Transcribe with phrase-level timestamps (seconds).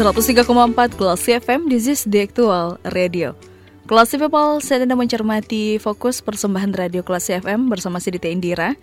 [0.00, 3.36] Empat Kelas FM, this is the actual radio.
[3.84, 8.80] Kelas People, saya sedang mencermati fokus persembahan radio Kelas FM bersama Sidita Indira.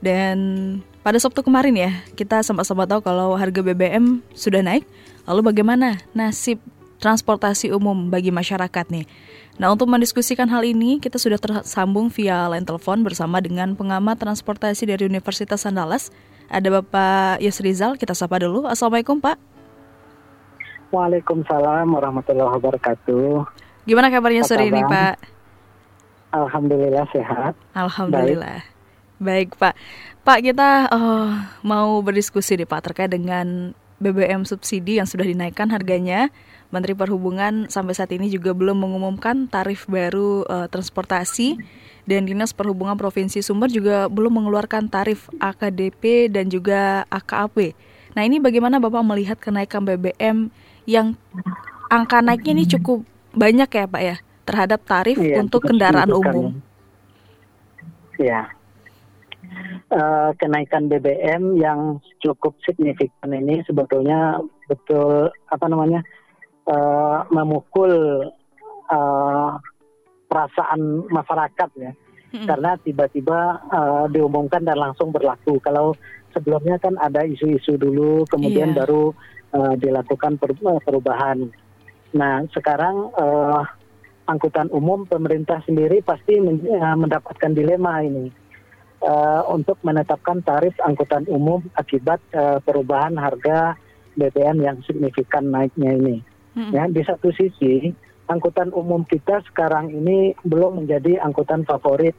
[0.00, 4.88] Dan pada Sabtu kemarin ya, kita sama-sama tahu kalau harga BBM sudah naik.
[5.28, 6.56] Lalu bagaimana nasib
[6.96, 9.04] transportasi umum bagi masyarakat nih?
[9.60, 14.88] Nah untuk mendiskusikan hal ini, kita sudah tersambung via line telepon bersama dengan pengamat transportasi
[14.88, 16.08] dari Universitas Andalas.
[16.48, 18.64] Ada Bapak Yusrizal, kita sapa dulu.
[18.64, 19.53] Assalamualaikum Pak.
[20.94, 23.50] Waalaikumsalam warahmatullahi wabarakatuh.
[23.82, 25.18] Gimana kabarnya sore ini Pak?
[26.30, 27.58] Alhamdulillah sehat.
[27.74, 28.62] Alhamdulillah.
[29.18, 29.74] Baik, Baik Pak.
[30.22, 31.34] Pak kita oh,
[31.66, 36.30] mau berdiskusi nih Pak terkait dengan BBM subsidi yang sudah dinaikkan harganya.
[36.70, 41.58] Menteri Perhubungan sampai saat ini juga belum mengumumkan tarif baru uh, transportasi
[42.06, 47.74] dan Dinas Perhubungan Provinsi Sumber juga belum mengeluarkan tarif AKDP dan juga AKAP.
[48.14, 51.16] Nah ini bagaimana Bapak melihat kenaikan BBM yang
[51.88, 53.04] angka naiknya ini cukup
[53.34, 56.60] banyak ya Pak ya terhadap tarif iya, untuk kendaraan umum.
[58.20, 58.46] Ya,
[59.90, 64.38] uh, kenaikan BBM yang cukup signifikan ini sebetulnya
[64.70, 66.04] betul apa namanya
[66.68, 67.90] uh, memukul
[68.92, 69.50] uh,
[70.30, 71.92] perasaan masyarakat ya,
[72.36, 72.46] hmm.
[72.46, 73.40] karena tiba-tiba
[73.72, 75.58] uh, diumumkan dan langsung berlaku.
[75.58, 75.96] Kalau
[76.34, 78.78] sebelumnya kan ada isu-isu dulu, kemudian yeah.
[78.82, 79.14] baru
[79.54, 81.48] uh, dilakukan eh, perubahan.
[82.14, 83.62] Nah, sekarang uh,
[84.26, 88.28] angkutan umum pemerintah sendiri pasti men uh, mendapatkan dilema ini
[89.04, 93.76] uh, untuk menetapkan tarif angkutan umum akibat uh, perubahan harga
[94.14, 96.16] BBM yang signifikan naiknya ini.
[96.54, 96.70] Hmm.
[96.70, 97.90] Ya, di satu sisi
[98.30, 102.14] angkutan umum kita sekarang ini belum menjadi angkutan favorit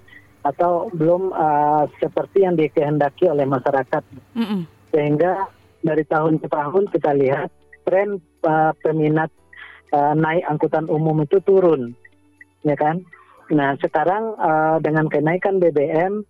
[0.46, 4.04] atau belum uh, seperti yang dikehendaki oleh masyarakat,
[4.38, 4.62] mm -mm.
[4.94, 5.50] sehingga
[5.82, 7.50] dari tahun ke tahun kita lihat
[7.82, 9.34] tren uh, peminat
[9.90, 11.98] uh, naik angkutan umum itu turun,
[12.62, 13.02] ya kan?
[13.50, 16.22] Nah sekarang uh, dengan kenaikan BBM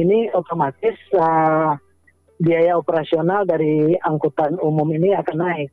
[0.00, 1.76] ini otomatis uh,
[2.40, 5.70] biaya operasional dari angkutan umum ini akan naik.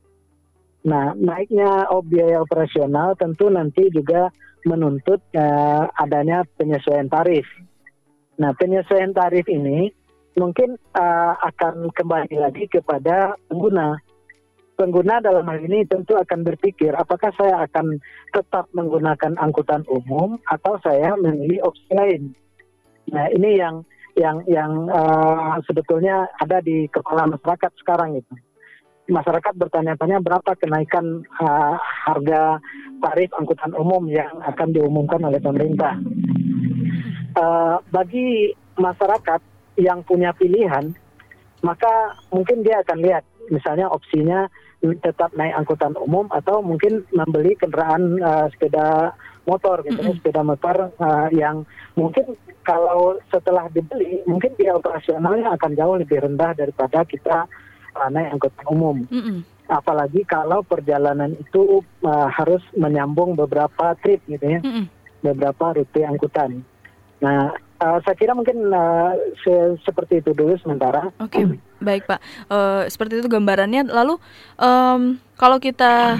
[0.88, 4.32] Nah naiknya oh, biaya operasional tentu nanti juga
[4.68, 7.46] menuntut uh, adanya penyesuaian tarif.
[8.40, 9.92] Nah penyesuaian tarif ini
[10.36, 14.00] mungkin uh, akan kembali lagi kepada pengguna.
[14.72, 18.00] Pengguna dalam hal ini tentu akan berpikir apakah saya akan
[18.32, 22.22] tetap menggunakan angkutan umum atau saya memilih opsi lain.
[23.12, 23.84] Nah ini yang
[24.16, 28.34] yang yang uh, sebetulnya ada di kepala masyarakat sekarang itu.
[29.12, 31.76] Masyarakat bertanya-tanya berapa kenaikan uh,
[32.08, 32.56] harga
[33.02, 36.00] tarif angkutan umum yang akan diumumkan oleh pemerintah.
[37.32, 39.40] Uh, bagi masyarakat
[39.80, 40.92] yang punya pilihan,
[41.64, 44.50] maka mungkin dia akan lihat misalnya opsinya
[44.82, 49.14] tetap naik angkutan umum atau mungkin membeli kendaraan uh, sepeda
[49.46, 50.16] motor gitu mm -hmm.
[50.18, 51.62] sepeda motor uh, yang
[51.94, 52.34] mungkin
[52.66, 57.46] kalau setelah dibeli mungkin biaya operasionalnya akan jauh lebih rendah daripada kita
[57.94, 58.96] uh, naik angkutan umum.
[59.06, 59.38] Mm -hmm.
[59.70, 64.84] Apalagi kalau perjalanan itu uh, harus menyambung beberapa trip gitu ya, mm -hmm.
[65.22, 66.66] beberapa rute angkutan.
[67.22, 69.10] Nah, Uh, saya kira mungkin uh,
[69.42, 71.10] se seperti itu dulu sementara.
[71.18, 71.44] Oke, okay,
[71.82, 72.22] baik Pak.
[72.46, 73.90] Uh, seperti itu gambarannya.
[73.90, 74.22] Lalu
[74.54, 76.14] um, kalau kita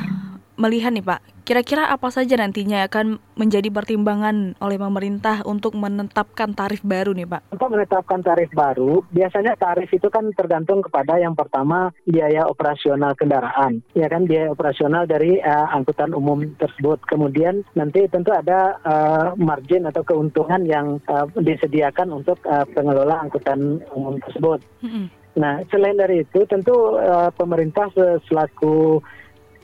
[0.58, 6.86] melihat nih Pak, Kira-kira apa saja nantinya akan menjadi pertimbangan oleh pemerintah untuk menetapkan tarif
[6.86, 7.50] baru nih Pak?
[7.50, 13.82] Untuk menetapkan tarif baru, biasanya tarif itu kan tergantung kepada yang pertama biaya operasional kendaraan,
[13.90, 17.02] ya kan biaya operasional dari uh, angkutan umum tersebut.
[17.10, 23.82] Kemudian nanti tentu ada uh, margin atau keuntungan yang uh, disediakan untuk uh, pengelola angkutan
[23.90, 24.62] umum tersebut.
[24.86, 25.06] Mm -hmm.
[25.32, 27.88] Nah, selain dari itu, tentu uh, pemerintah
[28.28, 29.00] selaku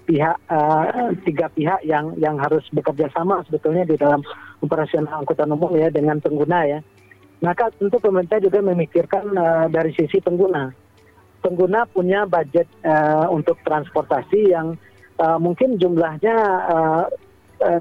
[0.09, 4.25] pihak uh, tiga pihak yang yang harus bekerja sama sebetulnya di dalam
[4.65, 6.81] operasional angkutan umum ya dengan pengguna ya.
[7.45, 10.73] Maka tentu pemerintah juga memikirkan uh, dari sisi pengguna.
[11.45, 14.75] Pengguna punya budget uh, untuk transportasi yang
[15.21, 16.35] uh, mungkin jumlahnya
[16.67, 17.05] uh,
[17.63, 17.81] uh,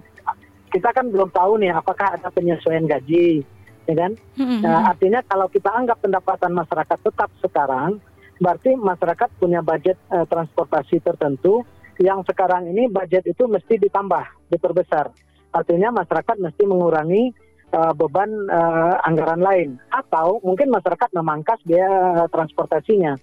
[0.67, 3.41] kita kan belum tahu nih apakah ada penyesuaian gaji,
[3.87, 4.11] ya kan?
[4.35, 4.61] Mm-hmm.
[4.61, 7.97] Uh, artinya kalau kita anggap pendapatan masyarakat tetap sekarang,
[8.37, 11.65] berarti masyarakat punya budget uh, transportasi tertentu
[12.01, 15.09] yang sekarang ini budget itu mesti ditambah, diperbesar.
[15.53, 17.33] Artinya masyarakat mesti mengurangi
[17.73, 23.17] uh, beban uh, anggaran lain atau mungkin masyarakat memangkas biaya uh, transportasinya.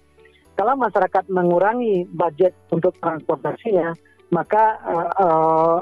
[0.55, 3.91] Kalau masyarakat mengurangi budget untuk transportasinya,
[4.31, 5.79] maka uh, uh,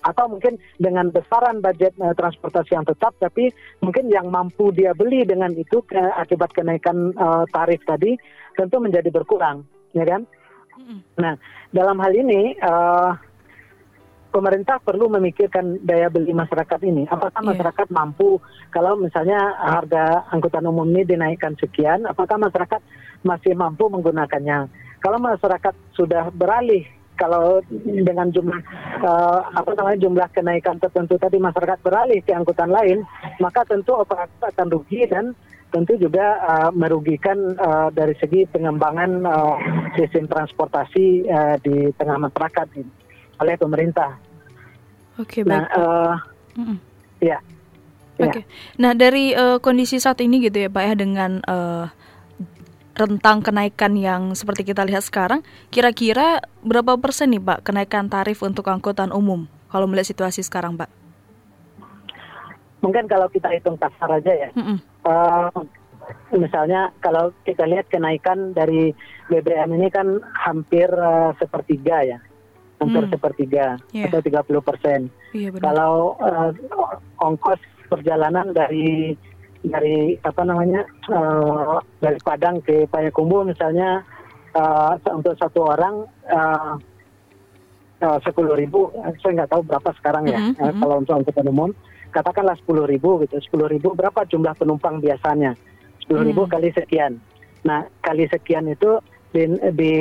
[0.00, 3.52] atau mungkin dengan besaran budget uh, transportasi yang tetap, tapi
[3.84, 8.16] mungkin yang mampu dia beli dengan itu ke, akibat kenaikan uh, tarif tadi
[8.56, 9.62] tentu menjadi berkurang,
[9.92, 10.24] ya kan?
[11.20, 11.34] Nah,
[11.70, 13.12] dalam hal ini uh,
[14.30, 17.04] pemerintah perlu memikirkan daya beli masyarakat ini.
[17.10, 17.50] Apakah yeah.
[17.54, 18.38] masyarakat mampu
[18.70, 22.80] kalau misalnya harga angkutan umum ini dinaikkan sekian, apakah masyarakat
[23.26, 24.70] masih mampu menggunakannya?
[25.02, 26.86] Kalau masyarakat sudah beralih
[27.20, 28.60] kalau dengan jumlah
[29.04, 33.04] uh, apa namanya jumlah kenaikan tertentu tadi masyarakat beralih ke angkutan lain,
[33.36, 35.36] maka tentu operator akan rugi dan
[35.70, 39.56] tentu juga uh, merugikan uh, dari segi pengembangan uh,
[39.94, 42.92] sistem transportasi uh, di tengah masyarakat ini
[43.40, 44.18] oleh pemerintah.
[45.16, 45.54] Oke, okay, baik.
[45.56, 46.14] Nah, uh,
[46.58, 46.76] mm -mm.
[47.24, 47.38] ya.
[48.20, 48.28] Oke.
[48.28, 48.42] Okay.
[48.44, 48.46] Ya.
[48.76, 51.88] Nah, dari uh, kondisi saat ini gitu ya, Pak ya dengan uh,
[52.98, 55.40] rentang kenaikan yang seperti kita lihat sekarang,
[55.72, 60.92] kira-kira berapa persen nih, Pak, kenaikan tarif untuk angkutan umum kalau melihat situasi sekarang, Pak?
[62.80, 64.48] Mungkin kalau kita hitung kasar aja ya.
[64.56, 64.78] Mm -mm.
[65.00, 65.48] Uh,
[66.34, 68.90] misalnya kalau kita lihat kenaikan dari
[69.30, 72.18] BBM ini kan hampir uh, sepertiga ya
[72.80, 73.12] hampir hmm.
[73.12, 74.08] sepertiga yeah.
[74.08, 75.00] atau 30 persen.
[75.36, 76.50] Yeah, Kalau uh,
[77.20, 77.60] ongkos
[77.92, 79.12] perjalanan dari
[79.60, 84.00] dari apa namanya uh, dari Padang ke Payakumbuh misalnya
[84.56, 86.08] uh, untuk satu orang
[88.24, 88.88] sepuluh uh, ribu,
[89.20, 90.64] saya nggak tahu berapa sekarang ya mm -hmm.
[90.64, 91.70] uh, kalau untuk angkutan umum
[92.10, 95.54] katakanlah sepuluh ribu gitu, sepuluh ribu berapa jumlah penumpang biasanya
[96.02, 96.50] sepuluh ribu mm.
[96.50, 97.22] kali sekian.
[97.64, 98.98] Nah kali sekian itu
[99.30, 99.46] di,
[99.78, 99.92] di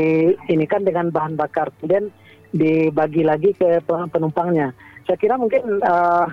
[0.49, 2.09] ini kan dengan bahan bakar kemudian
[2.49, 4.73] dibagi lagi ke penumpangnya.
[5.05, 6.25] Saya kira mungkin uh,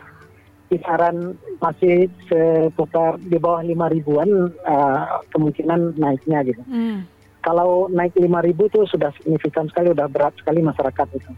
[0.73, 6.62] kisaran masih seputar di bawah lima ribuan uh, kemungkinan naiknya gitu.
[6.67, 7.05] Hmm.
[7.44, 11.31] Kalau naik lima ribu itu sudah signifikan sekali, sudah berat sekali masyarakat itu.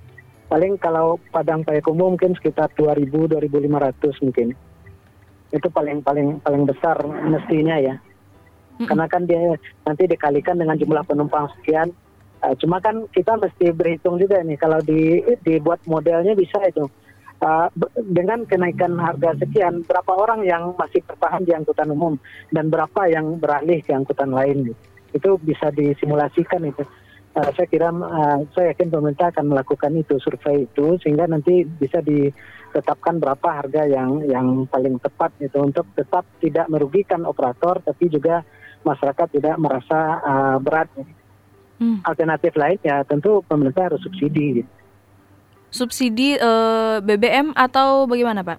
[0.49, 4.57] Paling kalau Padang Payakumbuh mungkin sekitar dua ribu, dua ribu lima ratus mungkin.
[5.53, 8.01] Itu paling paling paling besar mestinya ya.
[8.81, 8.89] Hmm.
[8.89, 11.93] Karena kan dia nanti dikalikan dengan jumlah penumpang sekian,
[12.39, 16.87] Uh, cuma kan kita mesti berhitung juga nih kalau di dibuat modelnya bisa itu
[17.43, 17.67] uh,
[18.15, 22.15] dengan kenaikan harga sekian berapa orang yang masih bertahan di angkutan umum
[22.55, 24.79] dan berapa yang beralih ke angkutan lain gitu.
[25.19, 26.87] itu bisa disimulasikan itu.
[27.39, 32.03] Uh, saya kira uh, saya yakin pemerintah akan melakukan itu survei itu sehingga nanti bisa
[32.03, 38.43] ditetapkan berapa harga yang yang paling tepat itu untuk tetap tidak merugikan operator tapi juga
[38.83, 40.91] masyarakat tidak merasa uh, berat.
[41.79, 42.03] Hmm.
[42.03, 44.59] Alternatif lain ya tentu pemerintah harus subsidi.
[44.59, 44.71] Gitu.
[45.71, 48.59] Subsidi uh, BBM atau bagaimana Pak?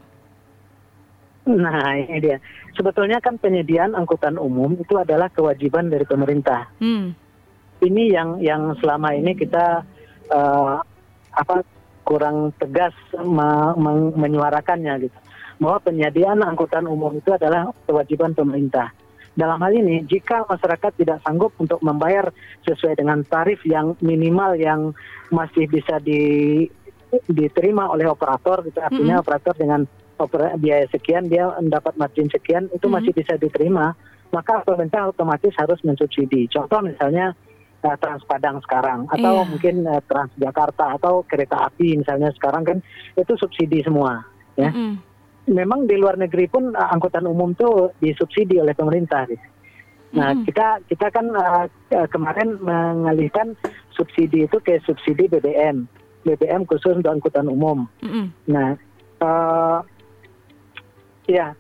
[1.52, 2.40] Nah ini dia.
[2.80, 6.72] Sebetulnya kan penyediaan angkutan umum itu adalah kewajiban dari pemerintah.
[6.80, 7.12] Hmm.
[7.80, 9.88] Ini yang yang selama ini kita
[10.32, 10.84] uh,
[11.32, 11.64] apa
[12.04, 15.18] kurang tegas me, me, menyuarakannya gitu.
[15.60, 18.90] Bahwa penyediaan angkutan umum itu adalah kewajiban pemerintah.
[19.38, 22.28] Dalam hal ini, jika masyarakat tidak sanggup untuk membayar
[22.68, 24.92] sesuai dengan tarif yang minimal yang
[25.32, 26.66] masih bisa di,
[27.30, 29.24] diterima oleh operator, gitu, artinya mm -hmm.
[29.24, 29.82] operator dengan
[30.20, 32.96] opera, biaya sekian dia mendapat margin sekian itu mm -hmm.
[33.00, 33.96] masih bisa diterima,
[34.36, 36.50] maka pemerintah otomatis harus mensubsidi.
[36.52, 37.32] Contoh misalnya
[37.84, 39.48] uh, Trans Padang sekarang atau yeah.
[39.48, 42.78] mungkin uh, Trans Jakarta atau kereta api misalnya sekarang kan
[43.16, 44.24] itu subsidi semua
[44.56, 44.72] ya.
[44.72, 45.10] Mm -hmm
[45.50, 49.26] memang di luar negeri pun uh, angkutan umum tuh disubsidi oleh pemerintah.
[49.26, 49.42] Gitu.
[50.14, 50.46] Nah hmm.
[50.46, 51.66] kita kita kan uh,
[52.10, 53.54] kemarin mengalihkan
[53.94, 55.86] subsidi itu ke subsidi BBM,
[56.26, 57.86] BBM khusus untuk angkutan umum.
[58.02, 58.34] Hmm.
[58.50, 58.78] Nah
[59.22, 59.82] uh,
[61.30, 61.54] ya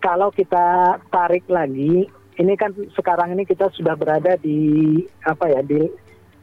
[0.00, 2.08] kalau kita tarik lagi,
[2.40, 5.84] ini kan sekarang ini kita sudah berada di apa ya di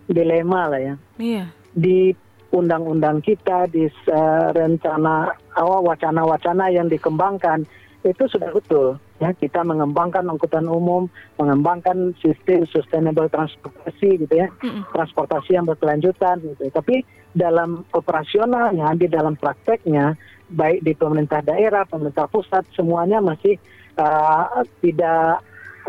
[0.09, 0.95] dilema lah ya.
[1.17, 1.45] Iya.
[1.73, 2.13] Di
[2.49, 7.65] undang-undang kita di uh, rencana awal wacana-wacana yang dikembangkan
[8.01, 14.95] itu sudah betul ya kita mengembangkan angkutan umum, mengembangkan sistem sustainable transportasi gitu ya, mm-hmm.
[14.95, 16.71] transportasi yang berkelanjutan gitu.
[16.71, 17.03] Tapi
[17.35, 20.15] dalam operasionalnya, di dalam prakteknya,
[20.49, 23.59] baik di pemerintah daerah, pemerintah pusat, semuanya masih
[23.99, 25.43] uh, tidak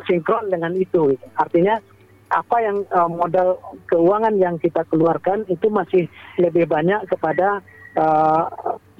[0.07, 1.17] sinkron dengan itu.
[1.37, 1.79] Artinya
[2.31, 3.59] apa yang uh, modal
[3.91, 6.07] keuangan yang kita keluarkan itu masih
[6.39, 7.59] lebih banyak kepada
[7.99, 8.47] uh,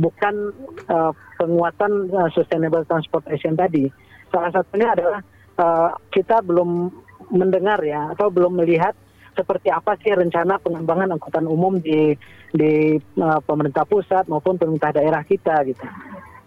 [0.03, 0.51] bukan
[0.91, 3.87] uh, penguatan uh, sustainable transportation tadi.
[4.35, 5.21] Salah satunya adalah
[5.63, 6.91] uh, kita belum
[7.31, 8.99] mendengar ya atau belum melihat
[9.39, 12.19] seperti apa sih rencana pengembangan angkutan umum di
[12.51, 15.87] di uh, pemerintah pusat maupun pemerintah daerah kita gitu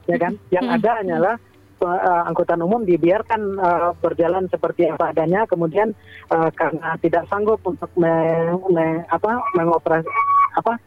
[0.08, 0.76] ya kan yang Hmm.
[0.78, 1.36] ada hanyalah
[1.86, 5.92] uh, angkutan umum dibiarkan uh, berjalan seperti apa adanya kemudian
[6.28, 8.12] uh, karena tidak sanggup untuk me,
[8.70, 10.08] me- apa mengoperasi
[10.56, 10.80] apa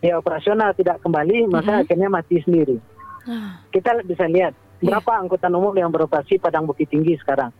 [0.00, 1.82] ya operasional tidak kembali maka Mhm.
[1.82, 2.78] akhirnya mati sendiri
[3.26, 7.50] Ah, kita bisa lihat berapa angkutan umum yang beroperasi Padang Bukit Tinggi sekarang.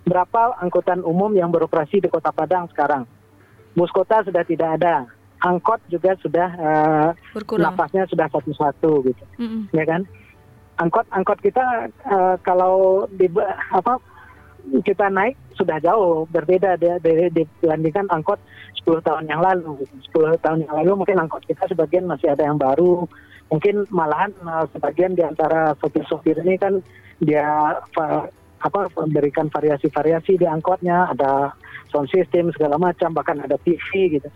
[0.00, 3.04] Berapa angkutan umum yang beroperasi di Kota Padang sekarang.
[3.76, 5.04] Bus kota sudah tidak ada.
[5.44, 6.48] Angkot juga sudah
[7.36, 7.76] berkurang.
[7.76, 9.68] napasnya sudah satu-satu gitu, Mm-mm.
[9.72, 10.08] ya kan?
[10.80, 13.28] Angkot angkot kita eh, kalau di
[13.70, 14.00] apa
[14.84, 18.40] kita naik sudah jauh berbeda dari, dibandingkan angkot
[18.84, 19.84] 10 tahun yang lalu.
[20.12, 23.04] 10 tahun yang lalu mungkin angkot kita sebagian masih ada yang baru,
[23.52, 26.80] mungkin malahan uh, sebagian di antara sopir-sopir ini kan
[27.20, 28.28] dia va-
[28.60, 31.56] apa memberikan variasi-variasi di angkotnya, ada
[31.88, 34.28] sound system segala macam, bahkan ada TV gitu.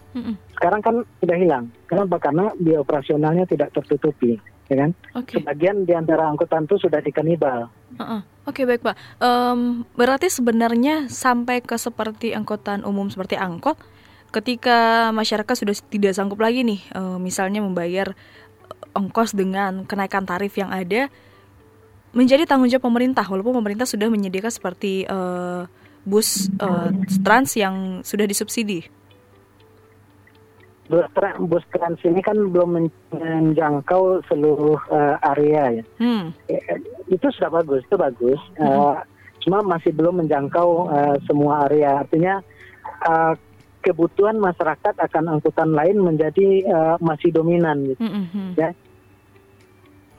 [0.56, 1.64] Sekarang kan sudah hilang.
[1.84, 2.16] Kenapa?
[2.16, 2.48] Karena
[2.80, 4.90] operasionalnya tidak tertutupi, ya kan?
[5.16, 5.40] Oke.
[5.40, 7.68] Sebagian di antara angkutan itu sudah dikanibal.
[8.00, 8.21] Heeh.
[8.44, 8.97] Oke baik pak.
[9.25, 13.80] Em, berarti sebenarnya sampai ke seperti angkutan umum seperti angkot,
[14.37, 20.52] ketika masyarakat sudah tidak sanggup lagi nih, eh, misalnya membayar eh, ongkos dengan kenaikan tarif
[20.61, 21.09] yang ada,
[22.12, 23.25] menjadi tanggung jawab pemerintah.
[23.25, 25.62] Walaupun pemerintah sudah menyediakan seperti eh,
[26.04, 26.90] bus eh,
[27.25, 28.85] trans yang sudah disubsidi.
[30.85, 35.85] Bus, tra- bus trans ini kan belum men- menjangkau seluruh uh, area ya.
[35.97, 36.29] Hmm.
[36.45, 36.61] Eh,
[37.09, 38.37] Itu sudah bagus, itu bagus.
[38.61, 39.00] Uh,
[39.41, 42.05] cuma masih belum menjangkau uh, semua area.
[42.05, 42.45] Artinya
[43.09, 43.33] uh,
[43.81, 48.05] kebutuhan masyarakat akan angkutan lain menjadi uh, masih dominan gitu.
[48.05, 48.50] Mm, mm, mm.
[48.61, 48.71] Ya.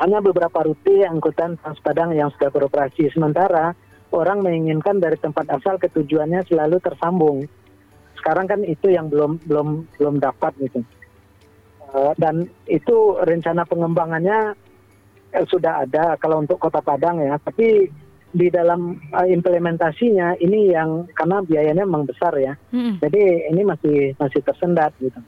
[0.01, 3.13] Hanya beberapa rute angkutan Trans Padang yang sudah beroperasi.
[3.13, 3.77] Sementara
[4.13, 7.45] orang menginginkan dari tempat asal ke tujuannya selalu tersambung.
[8.25, 10.81] Sekarang kan itu yang belum belum belum dapat gitu.
[11.93, 14.57] Eh, dan itu rencana pengembangannya
[15.29, 17.85] eh, sudah ada kalau untuk Kota Padang ya, tapi
[18.33, 22.57] di dalam eh, implementasinya ini yang karena biayanya memang besar ya.
[22.73, 22.93] Mm, mm.
[23.05, 23.21] Jadi
[23.53, 25.21] ini masih masih tersendat gitu.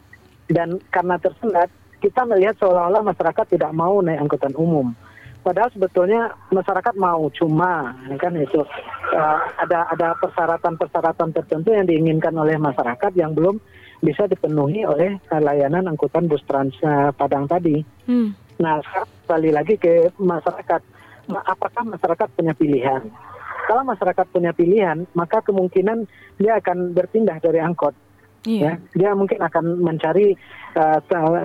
[0.49, 1.69] Dan karena tersendat,
[2.01, 4.97] kita melihat seolah-olah masyarakat tidak mau naik angkutan umum.
[5.47, 8.59] Padahal sebetulnya masyarakat mau, cuma kan itu
[9.15, 13.55] uh, ada ada persyaratan-persyaratan tertentu yang diinginkan oleh masyarakat yang belum
[14.03, 17.79] bisa dipenuhi oleh uh, layanan angkutan bus trans uh, Padang tadi.
[18.11, 18.35] Hmm.
[18.59, 20.81] Nah, sekarang kembali lagi ke masyarakat.
[21.31, 23.07] Ma- Apakah masyarakat punya pilihan?
[23.71, 26.11] Kalau masyarakat punya pilihan, maka kemungkinan
[26.43, 27.95] dia akan berpindah dari angkot.
[28.45, 28.61] Iya.
[28.61, 30.37] Ya, dia mungkin akan mencari
[30.77, 30.99] uh,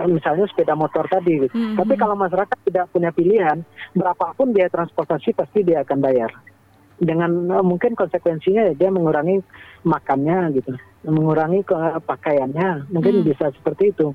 [0.06, 1.48] misalnya sepeda motor tadi.
[1.48, 1.54] Gitu.
[1.54, 3.64] Hmm, Tapi kalau masyarakat tidak punya pilihan,
[3.96, 6.30] berapapun biaya transportasi pasti dia akan bayar.
[7.02, 9.40] Dengan uh, mungkin konsekuensinya ya dia mengurangi
[9.82, 10.76] makannya gitu,
[11.08, 13.26] mengurangi ke- pakaiannya, mungkin Hmm.
[13.26, 14.14] bisa seperti itu.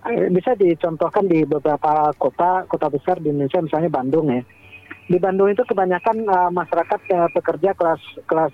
[0.00, 4.40] Eh, Bisa dicontohkan di beberapa kota kota besar di Indonesia, misalnya Bandung ya.
[5.06, 8.50] Di Bandung itu kebanyakan uh, masyarakat uh, pekerja kelas kelas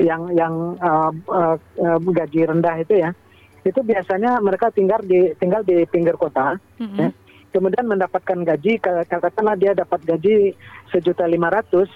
[0.00, 3.10] yang yang uh, uh, uh, gaji rendah itu ya
[3.60, 6.96] itu biasanya mereka tinggal di tinggal di pinggir kota Mm, mm.
[6.96, 7.08] ya.
[7.52, 10.56] kemudian mendapatkan gaji katakanlah dia dapat gaji
[10.88, 11.92] sejuta lima ratus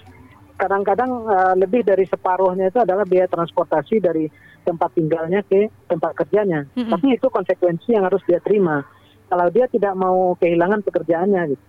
[0.60, 4.28] kadang-kadang uh, lebih dari separuhnya itu adalah biaya transportasi dari
[4.62, 6.92] tempat tinggalnya ke tempat kerjanya Mm-mm.
[6.92, 8.84] tapi itu konsekuensi yang harus dia terima
[9.32, 11.64] kalau dia tidak mau kehilangan pekerjaannya gitu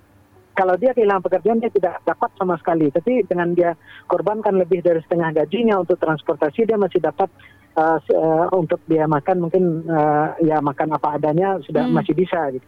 [0.55, 2.87] kalau dia kehilangan pekerjaan dia tidak dapat sama sekali.
[2.87, 3.75] Tapi dengan dia
[4.07, 7.27] korbankan lebih dari setengah gajinya untuk transportasi dia masih dapat
[7.75, 11.99] uh, uh, untuk dia makan mungkin uh, ya makan apa adanya sudah Hmm.
[11.99, 12.67] masih bisa gitu.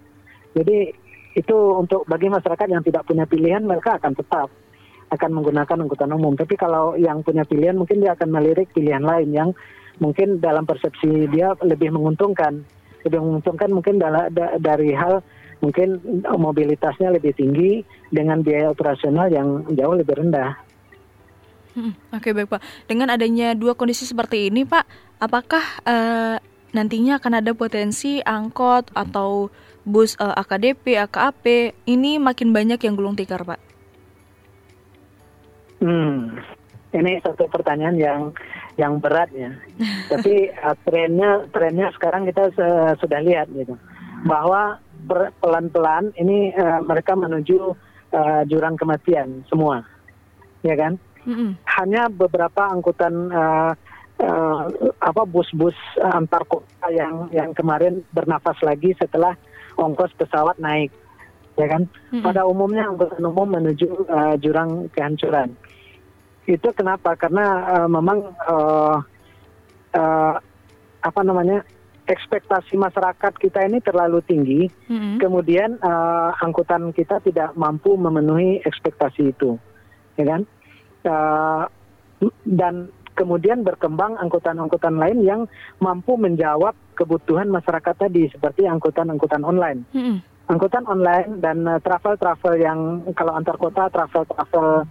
[0.60, 0.92] Jadi
[1.38, 4.52] itu untuk bagi masyarakat yang tidak punya pilihan mereka akan tetap
[5.08, 6.36] akan menggunakan angkutan umum.
[6.36, 9.50] Tapi kalau yang punya pilihan mungkin dia akan melirik pilihan lain yang
[10.04, 12.68] mungkin dalam persepsi dia lebih menguntungkan.
[13.08, 14.04] Lebih menguntungkan mungkin
[14.60, 15.24] dari hal
[15.60, 17.82] mungkin mobilitasnya lebih tinggi
[18.14, 20.54] dengan biaya operasional yang jauh lebih rendah.
[21.78, 22.62] Hmm, Oke baik Pak.
[22.90, 24.86] Dengan adanya dua kondisi seperti ini Pak,
[25.22, 26.38] apakah eh,
[26.74, 29.54] nantinya akan ada potensi angkot atau
[29.86, 31.46] bus eh, AKDP, AKAP
[31.86, 33.62] ini makin banyak yang gulung tikar Pak?
[35.78, 36.42] Hmm,
[36.98, 38.22] ini satu pertanyaan yang
[38.78, 39.54] yang berat ya.
[40.12, 43.78] Tapi uh, trennya trennya sekarang kita se- sudah lihat gitu
[44.26, 44.82] bahwa
[45.42, 47.74] pelan-pelan ini uh, mereka menuju
[48.14, 49.82] uh, jurang kematian semua,
[50.62, 51.00] ya kan?
[51.28, 51.60] Mm-mm.
[51.76, 53.76] hanya beberapa angkutan uh,
[54.24, 54.62] uh,
[55.04, 59.36] apa bus-bus antar kota yang yang kemarin bernafas lagi setelah
[59.76, 60.88] ongkos pesawat naik
[61.60, 61.84] ya kan
[62.16, 62.24] Mm-mm.
[62.24, 65.52] pada umumnya angkutan umum menuju uh, jurang kehancuran
[66.48, 69.04] itu kenapa karena uh, memang uh,
[70.00, 70.34] uh,
[71.04, 71.60] apa namanya
[72.08, 75.20] ekspektasi masyarakat kita ini terlalu tinggi, Mm-mm.
[75.20, 79.60] kemudian uh, angkutan kita tidak mampu memenuhi ekspektasi itu,
[80.16, 80.42] ya kan?
[81.04, 81.64] Uh,
[82.48, 85.42] dan kemudian berkembang angkutan-angkutan lain yang
[85.84, 89.84] mampu menjawab kebutuhan masyarakat tadi, seperti angkutan-angkutan online.
[89.92, 90.24] Mm-mm.
[90.48, 92.80] Angkutan online dan uh, travel-travel yang
[93.20, 94.88] kalau antar kota travel-travel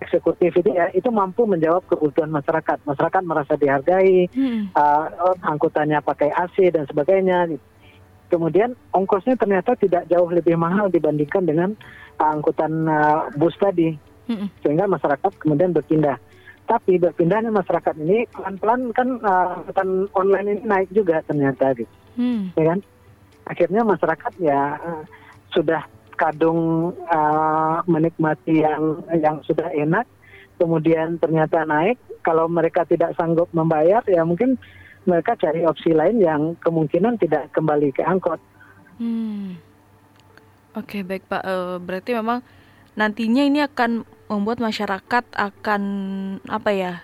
[0.00, 2.80] eksekutif itu ya itu mampu menjawab kebutuhan masyarakat.
[2.88, 4.72] Masyarakat merasa dihargai, Mm-mm.
[4.72, 7.52] uh, angkutannya pakai AC dan sebagainya.
[8.30, 11.70] Kemudian ongkosnya ternyata tidak jauh lebih mahal dibandingkan dengan
[12.22, 13.92] uh, angkutan uh, bus tadi,
[14.30, 14.48] Mm-mm.
[14.64, 16.16] sehingga masyarakat kemudian berpindah.
[16.64, 22.54] Tapi berpindahnya masyarakat ini pelan-pelan kan uh, angkutan online ini naik juga ternyata, gitu, Mm.
[22.58, 22.78] ya kan?
[23.50, 25.02] Akhirnya masyarakat ya uh,
[25.50, 25.82] sudah
[26.20, 30.04] kadung uh, menikmati yang yang sudah enak,
[30.60, 31.96] kemudian ternyata naik.
[32.20, 34.60] Kalau mereka tidak sanggup membayar, ya mungkin
[35.08, 38.36] mereka cari opsi lain yang kemungkinan tidak kembali ke angkot.
[39.00, 39.56] Hmm.
[40.76, 41.42] Oke, baik Pak.
[41.42, 42.44] Eh, berarti memang
[42.94, 45.82] nantinya ini akan membuat masyarakat akan
[46.46, 46.94] apa ya?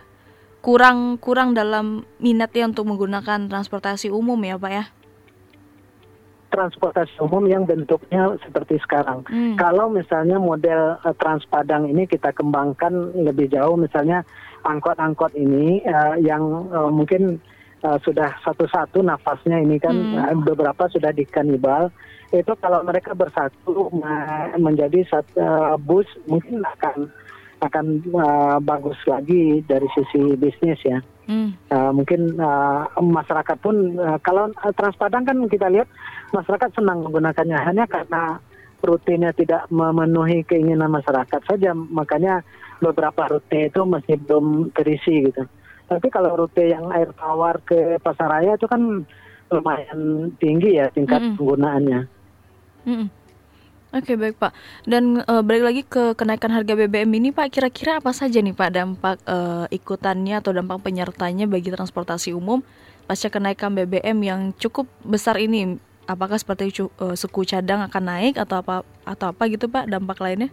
[0.66, 4.84] kurang kurang dalam minatnya untuk menggunakan transportasi umum ya, Pak ya.
[6.46, 9.26] Transportasi umum yang bentuknya seperti sekarang.
[9.26, 9.58] Hmm.
[9.58, 14.22] Kalau misalnya model uh, Transpadang ini kita kembangkan lebih jauh, misalnya
[14.62, 17.42] angkot-angkot ini uh, yang uh, mungkin
[17.82, 20.46] uh, sudah satu-satu nafasnya ini kan Hmm.
[20.46, 21.90] beberapa sudah di kanibal,
[22.30, 23.90] itu kalau mereka bersatu
[24.58, 27.10] menjadi satu uh, bus mungkin akan
[27.64, 31.00] akan uh, bagus lagi dari sisi bisnis ya.
[31.26, 31.58] Hmm.
[31.74, 35.90] Uh, mungkin uh, masyarakat pun uh, kalau uh, Transpadang kan kita lihat
[36.30, 38.38] masyarakat senang menggunakannya hanya karena
[38.78, 42.46] rutenya tidak memenuhi keinginan masyarakat saja makanya
[42.78, 45.42] beberapa rute itu masih belum terisi gitu.
[45.86, 49.02] Tapi kalau rute yang air tawar ke Pasaraya itu kan
[49.50, 51.34] lumayan tinggi ya tingkat Mm-mm.
[51.38, 52.00] penggunaannya.
[52.86, 53.08] Mm-mm.
[53.96, 54.52] Oke baik Pak.
[54.84, 58.70] Dan eh, balik lagi ke kenaikan harga BBM ini Pak, kira-kira apa saja nih Pak
[58.76, 62.60] dampak eh, ikutannya atau dampak penyertanya bagi transportasi umum
[63.06, 65.80] pasca kenaikan BBM yang cukup besar ini?
[66.04, 70.52] Apakah seperti eh, suku cadang akan naik atau apa atau apa gitu Pak dampak lainnya?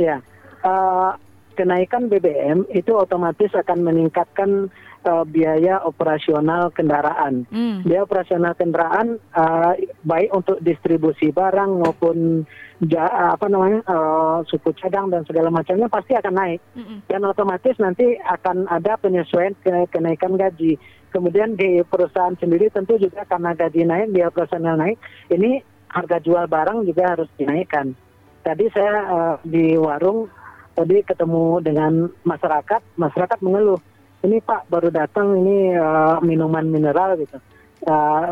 [0.00, 0.24] Ya,
[0.64, 1.10] eh,
[1.60, 4.72] kenaikan BBM itu otomatis akan meningkatkan
[5.04, 7.44] eh, biaya operasional kendaraan.
[7.52, 7.84] Hmm.
[7.84, 12.48] Biaya operasional kendaraan eh, baik untuk distribusi barang maupun
[12.88, 16.98] ja- apa namanya eh, suku cadang dan segala macamnya pasti akan naik Mm-mm.
[17.06, 20.80] dan otomatis nanti akan ada penyesuaian ke kenaikan gaji.
[21.14, 24.98] Kemudian di perusahaan sendiri tentu juga karena gaji naik, biaya operasional naik,
[25.30, 27.94] ini harga jual barang juga harus dinaikkan.
[28.42, 30.26] Tadi saya eh, di warung
[30.74, 33.78] tadi ketemu dengan masyarakat, masyarakat mengeluh,
[34.24, 37.36] ini Pak baru datang ini eh, minuman mineral gitu.
[37.84, 38.24] Eh,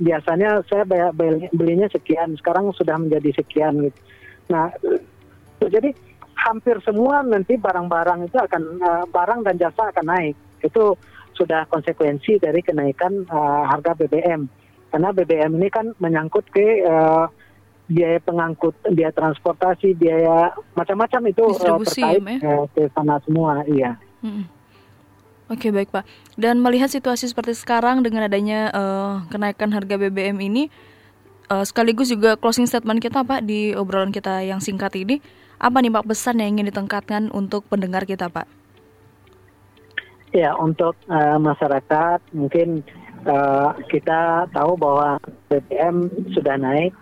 [0.00, 0.88] biasanya saya
[1.52, 4.00] belinya sekian, sekarang sudah menjadi sekian gitu.
[4.48, 4.72] Nah,
[5.60, 5.92] jadi
[6.34, 10.36] hampir semua nanti barang-barang itu akan eh, barang dan jasa akan naik.
[10.64, 10.96] Itu
[11.36, 14.48] sudah konsekuensi dari kenaikan eh, harga BBM.
[14.88, 17.24] Karena BBM ini kan menyangkut ke eh,
[17.84, 24.00] biaya pengangkut, biaya transportasi, biaya macam-macam itu terkait ya, ke sana semua, iya.
[24.24, 24.48] Mm-mm.
[25.52, 26.08] Oke baik Pak.
[26.40, 30.72] Dan melihat situasi seperti sekarang dengan adanya eh, kenaikan harga BBM ini,
[31.52, 35.20] eh, sekaligus juga closing statement kita Pak di obrolan kita yang singkat ini,
[35.60, 38.48] apa nih Pak pesan yang ingin ditengkatkan untuk pendengar kita Pak?
[40.32, 42.80] Ya, untuk eh, masyarakat mungkin
[43.28, 45.20] eh, kita tahu bahwa
[45.52, 46.96] BBM sudah naik.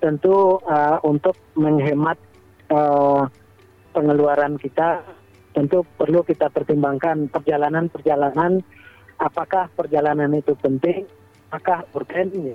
[0.00, 2.16] Tentu eh, untuk menghemat
[2.72, 3.22] eh,
[3.92, 5.04] pengeluaran kita,
[5.56, 8.60] tentu perlu kita pertimbangkan perjalanan-perjalanan.
[9.16, 11.08] Apakah perjalanan itu penting?
[11.48, 12.52] Apakah urgen?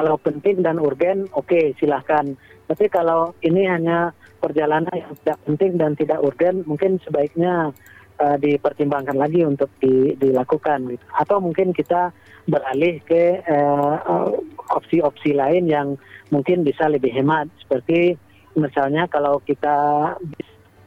[0.00, 2.24] Kalau penting dan urgen, oke silahkan.
[2.64, 7.76] Tapi kalau ini hanya perjalanan yang tidak penting dan tidak urgen, mungkin sebaiknya
[8.16, 11.04] eh, dipertimbangkan lagi untuk di- dilakukan gitu.
[11.12, 12.16] atau mungkin kita
[12.48, 14.28] beralih ke eh, eh,
[14.72, 15.88] opsi-opsi lain yang
[16.32, 18.16] mungkin bisa lebih hemat seperti
[18.58, 20.14] misalnya kalau kita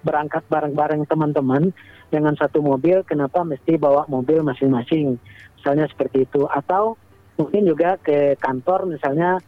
[0.01, 1.71] berangkat bareng-bareng teman-teman
[2.11, 5.15] dengan satu mobil kenapa mesti bawa mobil masing-masing?
[5.57, 6.45] Misalnya seperti itu.
[6.49, 6.97] Atau
[7.39, 9.39] mungkin juga ke kantor misalnya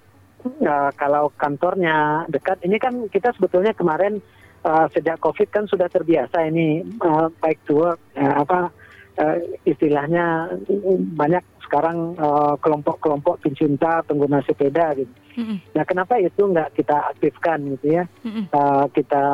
[0.45, 4.23] eh, kalau kantornya dekat ini kan kita sebetulnya kemarin
[4.63, 8.71] uh, sejak COVID kan sudah terbiasa ini uh, baik to uh, apa
[9.19, 9.37] uh,
[9.67, 15.09] istilahnya uh, banyak sekarang uh, kelompok-kelompok pencinta pengguna sepeda gitu.
[15.33, 15.57] Mm-mm.
[15.73, 18.05] Nah, kenapa itu nggak kita aktifkan gitu ya?
[18.21, 18.45] Mm-mm.
[18.53, 19.25] Uh, kita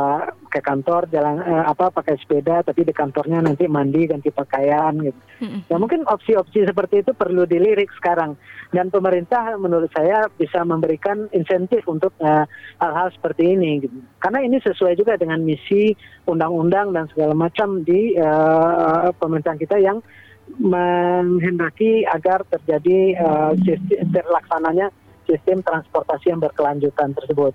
[0.48, 5.20] ke kantor jalan uh, apa pakai sepeda, tapi di kantornya nanti mandi ganti pakaian gitu.
[5.44, 5.68] Mm-mm.
[5.68, 8.40] Ya mungkin opsi-opsi seperti itu perlu dilirik sekarang
[8.72, 12.48] dan pemerintah menurut saya bisa memberikan insentif untuk uh,
[12.80, 14.00] hal-hal seperti ini gitu.
[14.24, 15.92] Karena ini sesuai juga dengan misi
[16.24, 20.00] undang-undang dan segala macam di uh, pemerintahan kita yang
[20.58, 24.90] menghendaki agar terjadi uh, sistem, terlaksananya
[25.30, 27.54] sistem transportasi yang berkelanjutan tersebut.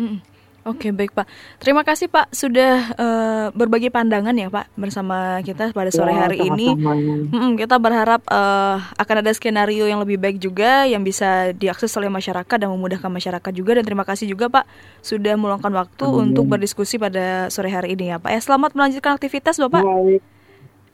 [0.00, 0.36] Mm-mm.
[0.66, 1.30] Oke baik Pak.
[1.62, 6.42] Terima kasih Pak sudah eh, berbagi pandangan ya Pak bersama kita pada sore Ya, hari
[6.42, 6.74] ini.
[6.74, 12.10] Mm-mm, kita berharap eh, akan ada skenario yang lebih baik juga yang bisa diakses oleh
[12.10, 14.66] masyarakat dan memudahkan masyarakat juga dan terima kasih juga Pak
[15.06, 16.34] sudah meluangkan waktu Amin.
[16.34, 18.34] untuk berdiskusi pada sore hari ini ya Pak.
[18.34, 19.86] Ya selamat melanjutkan aktivitas Bapak.
[19.86, 20.18] Baik,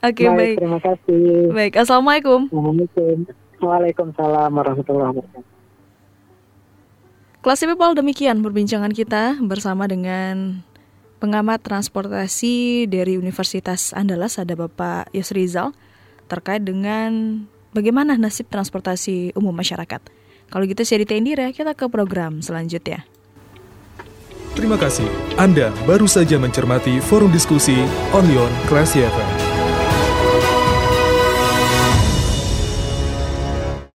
[0.03, 0.55] Oke baik, baik.
[0.59, 1.23] terima kasih.
[1.55, 2.51] Baik, Assalamualaikum.
[2.51, 3.15] Assalamualaikum.
[3.63, 5.51] Waalaikumsalam warahmatullahi wabarakatuh.
[7.43, 10.63] Kelas People demikian perbincangan kita bersama dengan
[11.23, 15.71] pengamat transportasi dari Universitas Andalas ada Bapak Yusrizal
[16.27, 17.43] terkait dengan
[17.75, 20.03] bagaimana nasib transportasi umum masyarakat.
[20.51, 23.07] Kalau gitu saya Dita Indira, kita ke program selanjutnya.
[24.55, 25.07] Terima kasih.
[25.35, 27.75] Anda baru saja mencermati forum diskusi
[28.13, 29.42] Onion Classy FM.